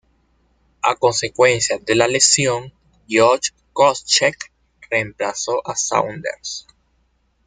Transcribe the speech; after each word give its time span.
A 0.83 0.95
consecuencia 0.95 1.77
de 1.77 1.93
la 1.93 2.07
lesión, 2.07 2.73
Josh 3.07 3.49
Koscheck 3.71 4.51
reemplazó 4.89 5.61
a 5.63 5.75
Saunders. 5.75 6.65